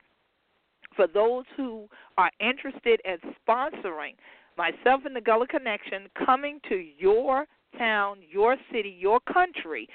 For 0.97 1.07
those 1.07 1.45
who 1.57 1.89
are 2.19 2.31
interested 2.41 3.01
in 3.05 3.17
sponsoring 3.49 4.15
myself 4.59 5.03
and 5.05 5.15
the 5.15 5.21
Gullah 5.21 5.47
Connection 5.47 6.09
coming 6.27 6.61
to 6.69 6.85
your 6.99 7.47
town, 7.79 8.19
your 8.29 8.57
city, 8.73 8.97
your 8.99 9.21
country 9.21 9.89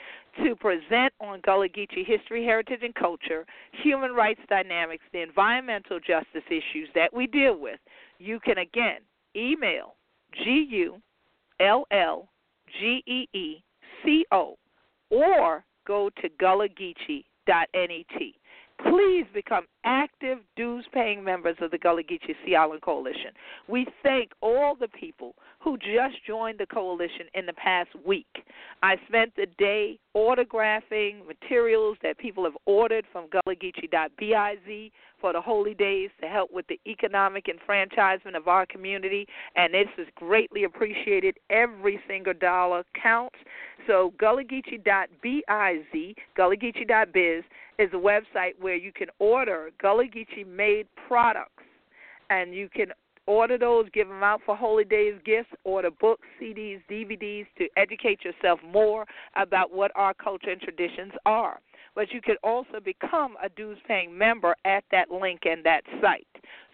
to 0.43 0.55
present 0.55 1.13
on 1.19 1.41
Gullah 1.41 1.67
Geechee 1.67 2.05
history, 2.05 2.45
heritage, 2.45 2.79
and 2.81 2.95
culture, 2.95 3.45
human 3.83 4.11
rights 4.11 4.39
dynamics, 4.49 5.03
the 5.11 5.21
environmental 5.21 5.99
justice 5.99 6.43
issues 6.47 6.89
that 6.95 7.13
we 7.13 7.27
deal 7.27 7.59
with, 7.59 7.79
you 8.17 8.39
can 8.39 8.57
again 8.57 8.99
email 9.35 9.94
G 10.43 10.67
U 10.69 11.01
L 11.59 11.85
L 11.91 12.29
G 12.79 13.03
E 13.05 13.27
E 13.37 13.63
C 14.03 14.25
O 14.31 14.57
or 15.09 15.63
go 15.85 16.09
to 16.21 16.29
gullahgeechee.net. 16.29 17.25
Please 18.83 19.25
become 19.33 19.65
active 19.85 20.39
dues 20.57 20.85
paying 20.93 21.23
members 21.23 21.55
of 21.61 21.71
the 21.71 21.77
Gullah 21.77 22.03
Geechee 22.03 22.35
Sea 22.45 22.55
Island 22.55 22.81
Coalition. 22.81 23.31
We 23.69 23.87
thank 24.03 24.31
all 24.41 24.75
the 24.75 24.89
people 24.89 25.35
who 25.59 25.77
just 25.77 26.17
joined 26.27 26.59
the 26.59 26.65
coalition 26.65 27.27
in 27.33 27.45
the 27.45 27.53
past 27.53 27.89
week. 28.05 28.27
I 28.83 28.97
spent 29.07 29.33
the 29.35 29.47
day 29.57 29.97
autographing 30.15 31.25
materials 31.27 31.97
that 32.01 32.17
people 32.17 32.43
have 32.45 32.57
ordered 32.65 33.05
from 33.11 33.27
gullahgeechee.biz 33.27 34.91
for 35.19 35.33
the 35.33 35.41
holy 35.41 35.73
days 35.73 36.09
to 36.21 36.27
help 36.27 36.51
with 36.53 36.65
the 36.67 36.79
economic 36.87 37.47
enfranchisement 37.49 38.35
of 38.35 38.47
our 38.47 38.65
community, 38.65 39.27
and 39.55 39.73
this 39.73 39.87
is 39.97 40.07
greatly 40.15 40.63
appreciated. 40.63 41.37
Every 41.49 41.99
single 42.07 42.33
dollar 42.33 42.83
counts. 43.01 43.35
So 43.87 44.13
gullahgeechee.biz, 44.21 46.15
gullahgeechee.biz 46.37 47.43
is 47.77 47.89
a 47.93 47.97
website 47.97 48.53
where 48.59 48.75
you 48.75 48.91
can 48.91 49.07
order 49.19 49.71
Gullah 49.81 50.05
Geechee 50.05 50.47
made 50.47 50.87
products, 51.07 51.63
and 52.29 52.53
you 52.53 52.69
can 52.69 52.87
order 53.27 53.57
those, 53.57 53.87
give 53.93 54.07
them 54.07 54.23
out 54.23 54.41
for 54.45 54.55
Holy 54.55 54.85
Days 54.85 55.15
gifts, 55.25 55.49
order 55.63 55.91
books, 55.91 56.27
CDs, 56.41 56.81
DVDs 56.89 57.45
to 57.57 57.67
educate 57.77 58.23
yourself 58.23 58.59
more 58.63 59.05
about 59.35 59.73
what 59.73 59.91
our 59.95 60.13
culture 60.13 60.51
and 60.51 60.61
traditions 60.61 61.13
are 61.25 61.59
but 61.95 62.11
you 62.11 62.21
could 62.21 62.37
also 62.43 62.79
become 62.83 63.35
a 63.41 63.49
dues 63.49 63.77
paying 63.87 64.15
member 64.15 64.55
at 64.65 64.83
that 64.91 65.09
link 65.09 65.41
and 65.45 65.63
that 65.63 65.81
site. 66.01 66.27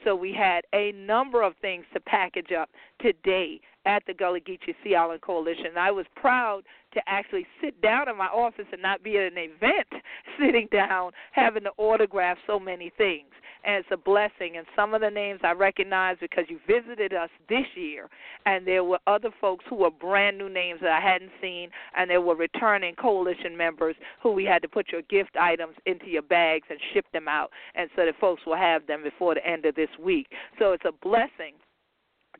So 0.03 0.15
we 0.15 0.33
had 0.33 0.61
a 0.73 0.91
number 0.93 1.43
of 1.43 1.53
things 1.61 1.85
to 1.93 1.99
package 1.99 2.51
up 2.51 2.69
today 2.99 3.61
at 3.85 4.03
the 4.07 4.15
Gullah 4.15 4.39
Geechee 4.39 4.75
Sea 4.83 4.95
Island 4.95 5.21
Coalition. 5.21 5.77
I 5.77 5.91
was 5.91 6.07
proud 6.15 6.63
to 6.93 7.01
actually 7.07 7.45
sit 7.61 7.79
down 7.81 8.09
in 8.09 8.17
my 8.17 8.25
office 8.25 8.65
and 8.71 8.81
not 8.81 9.03
be 9.03 9.17
at 9.17 9.31
an 9.31 9.37
event 9.37 9.87
sitting 10.39 10.67
down 10.71 11.11
having 11.31 11.63
to 11.63 11.71
autograph 11.77 12.37
so 12.47 12.59
many 12.59 12.91
things 12.97 13.29
and 13.63 13.77
it's 13.77 13.87
a 13.91 13.97
blessing. 13.97 14.57
And 14.57 14.65
some 14.75 14.93
of 14.93 15.01
the 15.01 15.09
names 15.09 15.41
I 15.43 15.51
recognize 15.51 16.17
because 16.19 16.45
you 16.49 16.59
visited 16.67 17.13
us 17.13 17.29
this 17.49 17.65
year, 17.75 18.09
and 18.45 18.65
there 18.65 18.83
were 18.83 18.99
other 19.07 19.29
folks 19.39 19.65
who 19.69 19.75
were 19.75 19.91
brand 19.91 20.37
new 20.37 20.49
names 20.49 20.79
that 20.81 20.91
I 20.91 21.01
hadn't 21.01 21.31
seen, 21.41 21.69
and 21.95 22.09
there 22.09 22.21
were 22.21 22.35
returning 22.35 22.95
coalition 22.95 23.55
members 23.55 23.95
who 24.21 24.31
we 24.31 24.45
had 24.45 24.61
to 24.61 24.67
put 24.67 24.91
your 24.91 25.01
gift 25.03 25.35
items 25.39 25.75
into 25.85 26.07
your 26.07 26.23
bags 26.23 26.67
and 26.69 26.79
ship 26.93 27.05
them 27.13 27.27
out, 27.27 27.51
and 27.75 27.89
so 27.95 28.05
that 28.05 28.15
folks 28.19 28.41
will 28.45 28.57
have 28.57 28.87
them 28.87 29.03
before 29.03 29.35
the 29.35 29.45
end 29.45 29.65
of 29.65 29.75
this 29.75 29.89
week. 29.99 30.27
So 30.59 30.73
it's 30.73 30.85
a 30.85 30.91
blessing 31.03 31.55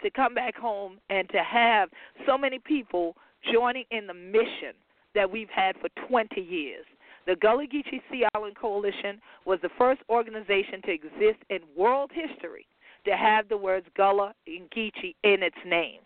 to 0.01 0.09
come 0.09 0.33
back 0.33 0.55
home 0.55 0.97
and 1.09 1.29
to 1.29 1.43
have 1.43 1.89
so 2.25 2.37
many 2.37 2.59
people 2.59 3.15
joining 3.51 3.85
in 3.91 4.07
the 4.07 4.13
mission 4.13 4.73
that 5.15 5.29
we've 5.29 5.49
had 5.49 5.75
for 5.77 5.89
20 6.07 6.39
years. 6.41 6.85
The 7.27 7.35
Gullah 7.35 7.67
Geechee 7.67 8.01
Sea 8.11 8.25
Island 8.33 8.55
Coalition 8.55 9.21
was 9.45 9.59
the 9.61 9.69
first 9.77 10.01
organization 10.09 10.81
to 10.85 10.91
exist 10.91 11.39
in 11.49 11.59
world 11.75 12.11
history 12.13 12.65
to 13.05 13.15
have 13.15 13.49
the 13.49 13.57
words 13.57 13.85
Gullah 13.95 14.33
and 14.47 14.69
Geechee 14.71 15.15
in 15.23 15.43
its 15.43 15.57
name. 15.65 15.99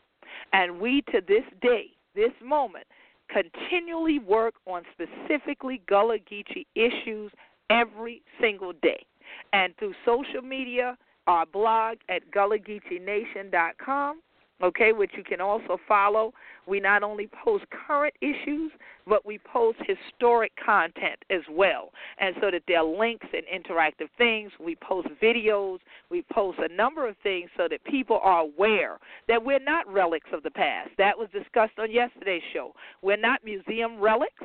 And 0.53 0.79
we, 0.79 1.01
to 1.11 1.21
this 1.27 1.43
day, 1.61 1.87
this 2.15 2.31
moment, 2.43 2.85
continually 3.29 4.19
work 4.19 4.55
on 4.65 4.83
specifically 4.93 5.81
Gullah 5.87 6.19
Geechee 6.19 6.65
issues 6.75 7.31
every 7.69 8.21
single 8.39 8.73
day. 8.81 9.05
And 9.53 9.75
through 9.77 9.93
social 10.05 10.41
media, 10.41 10.97
our 11.27 11.45
blog 11.45 11.97
at 12.09 12.29
gullahgeecheenation.com, 12.31 14.21
okay, 14.63 14.91
which 14.93 15.11
you 15.15 15.23
can 15.23 15.41
also 15.41 15.77
follow. 15.87 16.33
We 16.67 16.79
not 16.79 17.03
only 17.03 17.29
post 17.43 17.65
current 17.87 18.13
issues, 18.21 18.71
but 19.07 19.25
we 19.25 19.39
post 19.39 19.77
historic 19.85 20.51
content 20.63 21.19
as 21.29 21.41
well. 21.51 21.91
And 22.19 22.35
so 22.41 22.49
that 22.51 22.63
there 22.67 22.79
are 22.79 22.85
links 22.85 23.27
and 23.33 23.43
interactive 23.45 24.09
things. 24.17 24.51
We 24.59 24.75
post 24.75 25.07
videos, 25.21 25.79
we 26.09 26.23
post 26.31 26.59
a 26.59 26.73
number 26.73 27.07
of 27.07 27.15
things 27.23 27.49
so 27.57 27.67
that 27.69 27.83
people 27.83 28.19
are 28.23 28.41
aware 28.41 28.97
that 29.27 29.43
we're 29.43 29.59
not 29.59 29.91
relics 29.91 30.29
of 30.33 30.43
the 30.43 30.51
past. 30.51 30.89
That 30.97 31.17
was 31.17 31.29
discussed 31.31 31.77
on 31.77 31.91
yesterday's 31.91 32.41
show. 32.53 32.73
We're 33.01 33.17
not 33.17 33.43
museum 33.43 33.99
relics, 33.99 34.43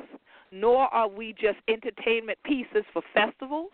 nor 0.51 0.93
are 0.93 1.07
we 1.07 1.33
just 1.33 1.57
entertainment 1.67 2.37
pieces 2.43 2.83
for 2.93 3.01
festivals. 3.13 3.71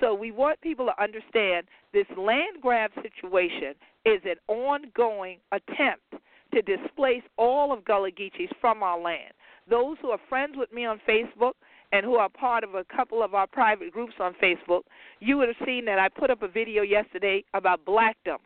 So 0.00 0.14
we 0.14 0.30
want 0.30 0.60
people 0.60 0.86
to 0.86 1.02
understand 1.02 1.66
this 1.92 2.06
land 2.16 2.60
grab 2.62 2.90
situation 3.02 3.74
is 4.04 4.20
an 4.24 4.36
ongoing 4.46 5.38
attempt 5.52 6.14
to 6.54 6.62
displace 6.62 7.22
all 7.36 7.72
of 7.72 7.84
Gullah 7.84 8.10
Geechees 8.10 8.50
from 8.60 8.82
our 8.82 8.98
land. 8.98 9.32
Those 9.68 9.96
who 10.00 10.10
are 10.10 10.20
friends 10.28 10.54
with 10.56 10.72
me 10.72 10.86
on 10.86 11.00
Facebook 11.06 11.52
and 11.92 12.04
who 12.04 12.16
are 12.16 12.28
part 12.28 12.64
of 12.64 12.74
a 12.74 12.84
couple 12.84 13.22
of 13.22 13.34
our 13.34 13.46
private 13.46 13.92
groups 13.92 14.14
on 14.20 14.34
Facebook, 14.42 14.82
you 15.20 15.36
would 15.36 15.48
have 15.48 15.66
seen 15.66 15.84
that 15.86 15.98
I 15.98 16.08
put 16.08 16.30
up 16.30 16.42
a 16.42 16.48
video 16.48 16.82
yesterday 16.82 17.44
about 17.54 17.84
Blackdom. 17.84 18.38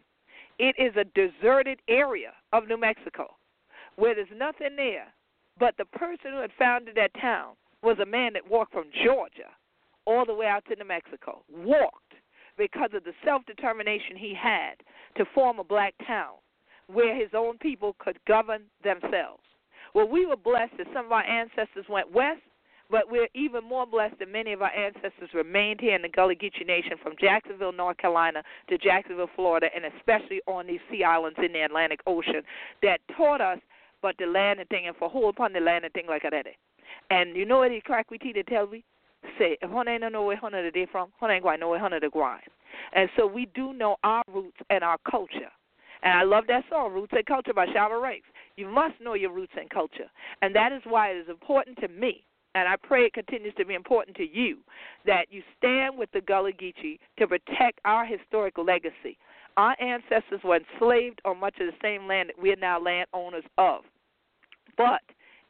It 0.58 0.74
is 0.78 0.92
a 0.96 1.04
deserted 1.04 1.80
area 1.88 2.32
of 2.52 2.66
New 2.66 2.78
Mexico 2.78 3.34
where 3.96 4.14
there's 4.14 4.28
nothing 4.34 4.76
there. 4.76 5.06
But 5.58 5.76
the 5.76 5.84
person 5.84 6.32
who 6.32 6.40
had 6.40 6.50
founded 6.58 6.94
that 6.96 7.12
town 7.20 7.54
was 7.82 7.98
a 7.98 8.06
man 8.06 8.32
that 8.32 8.48
walked 8.48 8.72
from 8.72 8.86
Georgia 9.04 9.50
all 10.06 10.24
the 10.24 10.34
way 10.34 10.46
out 10.46 10.64
to 10.66 10.76
New 10.76 10.86
Mexico. 10.86 11.42
Walked 11.52 12.14
because 12.58 12.90
of 12.94 13.04
the 13.04 13.12
self 13.24 13.44
determination 13.46 14.16
he 14.16 14.34
had 14.34 14.74
to 15.16 15.24
form 15.34 15.58
a 15.58 15.64
black 15.64 15.94
town 16.06 16.34
where 16.86 17.14
his 17.14 17.30
own 17.34 17.58
people 17.58 17.96
could 17.98 18.18
govern 18.26 18.62
themselves. 18.84 19.42
Well, 19.94 20.08
we 20.08 20.26
were 20.26 20.36
blessed 20.36 20.74
that 20.78 20.86
some 20.94 21.06
of 21.06 21.12
our 21.12 21.24
ancestors 21.24 21.86
went 21.88 22.12
west, 22.12 22.40
But 22.90 23.10
we're 23.10 23.28
even 23.34 23.64
more 23.64 23.86
blessed 23.86 24.18
that 24.18 24.30
many 24.30 24.52
of 24.52 24.60
our 24.60 24.70
ancestors 24.70 25.30
remained 25.32 25.80
here 25.80 25.94
in 25.94 26.02
the 26.02 26.08
Gullah 26.08 26.34
Geechee 26.34 26.66
Nation 26.66 26.98
from 27.02 27.14
Jacksonville, 27.18 27.72
North 27.72 27.96
Carolina 27.96 28.42
to 28.68 28.76
Jacksonville, 28.76 29.30
Florida, 29.34 29.68
and 29.74 29.86
especially 29.86 30.40
on 30.46 30.66
these 30.66 30.80
sea 30.90 31.02
islands 31.02 31.38
in 31.42 31.52
the 31.52 31.60
Atlantic 31.60 32.00
Ocean 32.06 32.42
that 32.82 33.00
taught 33.16 33.40
us 33.40 33.58
but 34.02 34.16
the 34.18 34.26
land 34.26 34.60
and 34.60 34.68
thing 34.68 34.88
and 34.88 34.96
for 34.96 35.08
hold 35.08 35.34
upon 35.34 35.54
the 35.54 35.60
land 35.60 35.84
and 35.84 35.94
thing 35.94 36.06
like 36.06 36.22
that. 36.22 36.46
And 37.10 37.34
you 37.34 37.46
know 37.46 37.58
what 37.58 37.70
he 37.70 37.80
crack 37.80 38.10
we 38.10 38.18
teach 38.18 38.34
to 38.34 38.42
tell 38.42 38.66
me? 38.66 38.84
Say, 39.38 39.56
if 39.62 39.70
one 39.70 39.88
ain't 39.88 40.02
know 40.12 40.24
where 40.24 40.36
hundred 40.36 40.72
they 40.74 40.86
from, 40.90 41.10
one 41.20 41.30
ain't 41.30 41.42
going 41.42 41.56
to 41.56 41.60
know 41.60 41.70
where 41.70 41.78
hundred 41.78 42.02
they 42.02 42.08
grind. 42.08 42.42
And 42.94 43.08
so 43.16 43.26
we 43.26 43.46
do 43.54 43.72
know 43.72 43.96
our 44.02 44.22
roots 44.32 44.56
and 44.70 44.82
our 44.82 44.98
culture. 45.10 45.50
And 46.02 46.18
I 46.18 46.24
love 46.24 46.44
that 46.48 46.64
song, 46.68 46.92
Roots 46.92 47.12
and 47.14 47.24
Culture 47.26 47.52
by 47.54 47.66
Shabba 47.66 48.00
Ranks. 48.02 48.26
You 48.56 48.68
must 48.68 48.94
know 49.00 49.14
your 49.14 49.32
roots 49.32 49.52
and 49.56 49.70
culture. 49.70 50.10
And 50.42 50.54
that 50.56 50.72
is 50.72 50.82
why 50.84 51.10
it 51.10 51.16
is 51.16 51.28
important 51.28 51.78
to 51.78 51.88
me, 51.88 52.24
and 52.56 52.68
I 52.68 52.74
pray 52.76 53.04
it 53.04 53.12
continues 53.12 53.54
to 53.56 53.64
be 53.64 53.74
important 53.74 54.16
to 54.16 54.28
you, 54.28 54.58
that 55.06 55.26
you 55.30 55.42
stand 55.58 55.96
with 55.96 56.10
the 56.12 56.20
Gullah 56.20 56.52
Geechee 56.52 56.98
to 57.18 57.26
protect 57.28 57.78
our 57.84 58.04
historical 58.04 58.64
legacy. 58.64 59.16
Our 59.56 59.76
ancestors 59.80 60.40
were 60.42 60.58
enslaved 60.58 61.20
on 61.24 61.38
much 61.38 61.54
of 61.60 61.66
the 61.66 61.78
same 61.80 62.08
land 62.08 62.30
that 62.30 62.42
we 62.42 62.50
are 62.52 62.56
now 62.56 62.80
landowners 62.80 63.44
of. 63.56 63.82
But 64.76 65.02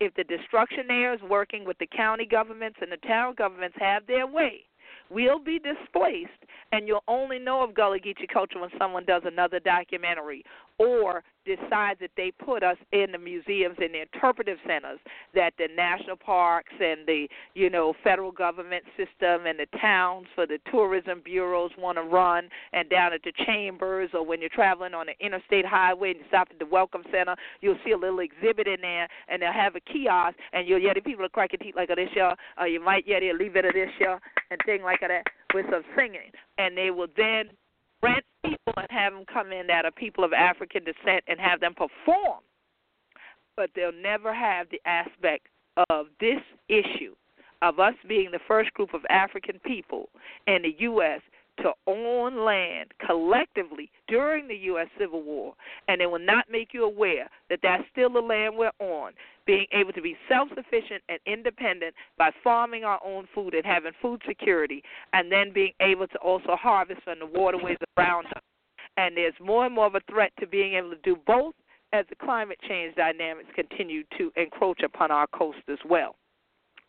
if 0.05 0.15
the 0.15 0.25
destructionaires 0.25 1.23
working 1.29 1.65
with 1.65 1.79
the 1.79 1.87
county 1.87 2.27
governments 2.27 2.79
and 2.81 2.91
the 2.91 2.97
town 3.07 3.35
governments 3.37 3.77
have 3.79 4.07
their 4.07 4.27
way, 4.27 4.61
we'll 5.11 5.39
be 5.39 5.59
displaced, 5.59 6.31
and 6.73 6.89
you'll 6.89 7.05
only 7.09 7.39
know 7.39 7.63
of 7.63 7.75
Gullah 7.75 7.99
Geechee 7.99 8.29
culture 8.33 8.61
when 8.61 8.71
someone 8.79 9.05
does 9.05 9.23
another 9.25 9.61
documentary 9.61 10.45
or 10.79 11.23
decide 11.45 11.97
that 12.01 12.11
they 12.17 12.31
put 12.45 12.63
us 12.63 12.77
in 12.93 13.13
the 13.13 13.19
museums 13.19 13.77
and 13.81 13.95
the 13.95 14.03
interpretive 14.03 14.59
centers 14.67 15.01
that 15.35 15.53
the 15.59 15.67
national 15.77 16.17
parks 16.17 16.73
and 16.81 17.01
the 17.07 17.27
you 17.55 17.69
know 17.69 17.95
federal 18.05 18.31
government 18.31 18.85
system 18.97 19.47
and 19.47 19.59
the 19.59 19.67
towns 19.81 20.27
for 20.35 20.47
the 20.47 20.59
tourism 20.71 21.21
bureaus 21.25 21.73
want 21.77 21.99
to 21.99 22.03
run 22.03 22.49
and 22.73 22.89
down 22.89 23.13
at 23.13 23.23
the 23.25 23.33
chambers 23.45 24.11
or 24.15 24.25
when 24.25 24.41
you're 24.41 24.49
traveling 24.51 24.95
on 24.95 25.07
the 25.07 25.25
interstate 25.25 25.67
highway 25.67 26.11
and 26.11 26.21
you 26.21 26.25
stop 26.29 26.47
at 26.51 26.59
the 26.61 26.67
welcome 26.67 27.03
center 27.11 27.35
you'll 27.61 27.79
see 27.85 27.91
a 27.91 27.99
little 27.99 28.21
exhibit 28.21 28.69
in 28.69 28.81
there 28.81 29.09
and 29.29 29.43
they'll 29.43 29.53
have 29.53 29.75
a 29.75 29.81
kiosk 29.81 30.37
and 30.53 30.69
you'll 30.69 30.81
hear 30.81 30.95
the 30.95 31.01
people 31.01 31.25
are 31.25 31.29
cracking 31.29 31.59
teeth 31.61 31.75
like 31.77 31.91
oh, 31.91 31.97
this 31.97 32.09
year 32.15 32.29
or 32.29 32.37
oh, 32.61 32.65
you 32.65 32.83
might 32.83 33.05
hear 33.05 33.19
a 33.19 33.33
leave 33.37 33.57
it 33.57 33.65
of 33.65 33.73
this 33.75 33.91
year 33.99 34.21
and 34.51 34.61
thing 34.65 34.83
like 34.83 35.01
that 35.01 35.25
with 35.55 35.67
some 35.71 35.83
singing. 35.97 36.31
And 36.59 36.77
they 36.77 36.91
will 36.91 37.09
then 37.17 37.51
rent 38.03 38.25
people 38.45 38.75
and 38.77 38.87
have 38.91 39.13
them 39.13 39.25
come 39.33 39.53
in 39.53 39.67
that 39.69 39.85
are 39.85 39.91
people 39.91 40.25
of 40.25 40.33
African 40.33 40.85
descent 40.85 41.25
and 41.29 41.39
have 41.41 41.61
them 41.61 41.75
perform. 41.75 42.41
But 43.57 43.71
they'll 43.75 43.93
never 43.93 44.35
have 44.35 44.69
the 44.71 44.81
aspect 44.87 45.49
of 45.91 46.07
this 46.21 46.41
issue 46.69 47.15
of 47.63 47.79
us 47.79 47.95
being 48.09 48.31
the 48.33 48.41
first 48.49 48.73
group 48.75 48.93
of 48.93 49.03
African 49.09 49.61
people 49.65 50.09
in 50.47 50.63
the 50.63 50.75
U.S 50.81 51.21
to 51.59 51.73
own 51.87 52.45
land 52.45 52.93
collectively 53.05 53.91
during 54.09 54.49
the 54.49 54.57
U.S. 54.57 54.89
Civil 54.99 55.23
War, 55.23 55.55
and 55.89 56.01
it 56.01 56.11
will 56.11 56.19
not 56.19 56.47
make 56.51 56.69
you 56.73 56.85
aware 56.85 57.29
that 57.51 57.61
that's 57.63 57.85
still 57.93 58.11
the 58.11 58.21
land 58.21 58.57
we're 58.57 58.71
on. 58.79 59.13
Being 59.45 59.67
able 59.73 59.93
to 59.93 60.03
be 60.03 60.17
self 60.29 60.49
sufficient 60.55 61.03
and 61.09 61.19
independent 61.27 61.95
by 62.17 62.31
farming 62.45 62.85
our 62.85 63.01
own 63.05 63.27
food 63.35 63.55
and 63.55 63.67
having 63.67 63.93
food 64.01 64.23
security, 64.27 64.83
and 65.13 65.31
then 65.31 65.53
being 65.53 65.73
able 65.81 66.07
to 66.09 66.19
also 66.19 66.57
harvest 66.57 67.03
from 67.03 67.19
the 67.19 67.27
waterways 67.27 67.79
around 67.99 68.27
us. 68.27 68.43
And 68.97 69.17
there's 69.17 69.35
more 69.43 69.67
and 69.67 69.75
more 69.75 69.87
of 69.87 69.95
a 69.95 70.01
threat 70.11 70.33
to 70.41 70.47
being 70.47 70.75
able 70.75 70.91
to 70.91 70.97
do 71.03 71.17
both 71.27 71.55
as 71.93 72.07
the 72.09 72.15
climate 72.15 72.59
change 72.69 72.95
dynamics 72.95 73.49
continue 73.55 74.05
to 74.19 74.33
encroach 74.37 74.83
upon 74.83 75.11
our 75.11 75.27
coast 75.29 75.59
as 75.69 75.79
well. 75.89 76.17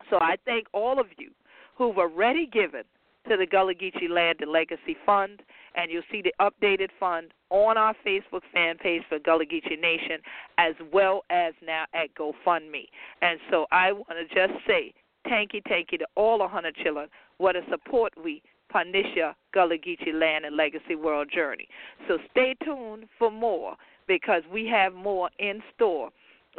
So 0.10 0.18
I 0.18 0.36
thank 0.46 0.68
all 0.74 1.00
of 1.00 1.08
you 1.18 1.32
who've 1.76 1.98
already 1.98 2.46
given 2.46 2.84
to 3.30 3.38
the 3.38 3.46
Gullah 3.46 3.74
Geechee 3.74 4.10
Land 4.10 4.40
and 4.42 4.52
Legacy 4.52 4.98
Fund, 5.06 5.42
and 5.76 5.92
you'll 5.92 6.04
see 6.12 6.22
the 6.22 6.34
updated 6.40 6.90
fund 7.00 7.34
on 7.50 7.78
our 7.78 7.96
Facebook 8.06 8.42
fan 8.54 8.78
page 8.78 9.02
for 9.10 9.20
Gullah 9.20 9.46
Geechee 9.46 9.80
Nation, 9.80 10.20
as 10.58 10.74
well 10.92 11.24
as 11.30 11.54
now 11.66 11.86
at 11.94 12.14
GoFundMe. 12.16 12.88
And 13.22 13.40
so 13.50 13.66
I 13.72 13.92
want 13.92 14.10
to 14.10 14.36
just 14.36 14.54
say 14.68 14.94
thank 15.28 15.54
you, 15.54 15.62
thank 15.68 15.92
you 15.92 15.98
to 16.00 16.08
all 16.16 16.40
the 16.40 16.48
hundred 16.48 16.76
children. 16.76 17.08
What 17.38 17.56
a 17.56 17.62
support 17.70 18.14
we 18.22 18.42
Panisha 18.74 19.36
Gullah 19.54 19.78
Geechee 19.78 20.14
Land 20.14 20.46
and 20.46 20.58
Legacy 20.58 20.96
World 20.96 21.30
Journey. 21.34 21.68
So 22.08 22.18
stay 22.32 22.56
tuned 22.64 23.06
for 23.18 23.32
more 23.32 23.76
because 24.08 24.42
we 24.52 24.66
have 24.68 24.94
more 24.94 25.30
in 25.40 25.62
store 25.76 26.10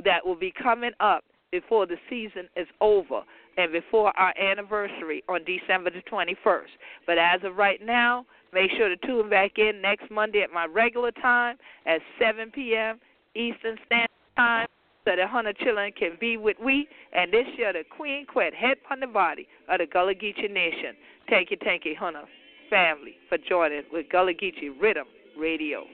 that 0.05 0.24
will 0.24 0.37
be 0.37 0.53
coming 0.62 0.92
up 1.00 1.24
before 1.60 1.86
the 1.86 1.96
season 2.10 2.48
is 2.56 2.66
over 2.80 3.22
and 3.56 3.70
before 3.72 4.16
our 4.18 4.34
anniversary 4.38 5.22
on 5.28 5.40
December 5.44 5.90
the 5.90 6.02
21st. 6.10 6.74
But 7.06 7.18
as 7.18 7.40
of 7.44 7.56
right 7.56 7.80
now, 7.84 8.26
make 8.52 8.70
sure 8.76 8.88
to 8.88 8.96
tune 9.06 9.30
back 9.30 9.52
in 9.58 9.80
next 9.80 10.10
Monday 10.10 10.42
at 10.42 10.50
my 10.52 10.66
regular 10.66 11.12
time 11.12 11.56
at 11.86 12.00
7 12.18 12.50
p.m. 12.50 12.98
Eastern 13.34 13.76
Standard 13.86 14.08
Time 14.36 14.66
so 15.04 15.12
that 15.16 15.28
Hunter 15.28 15.52
children 15.52 15.92
can 15.96 16.16
be 16.18 16.36
with 16.36 16.56
we. 16.64 16.88
And 17.12 17.32
this 17.32 17.46
year, 17.56 17.72
the 17.72 17.84
Queen 17.96 18.26
Quet, 18.26 18.54
head 18.54 18.78
on 18.90 18.98
the 19.00 19.06
body 19.06 19.46
of 19.68 19.78
the 19.78 19.86
Gullah 19.86 20.14
Geechee 20.14 20.50
Nation. 20.50 20.96
Thank 21.30 21.50
you, 21.50 21.56
thank 21.62 21.84
you, 21.84 21.94
Hunter 21.98 22.24
family, 22.70 23.14
for 23.28 23.38
joining 23.38 23.82
with 23.92 24.06
Gullah 24.10 24.34
Geechee 24.34 24.76
Riddim 24.82 25.04
Radio. 25.38 25.84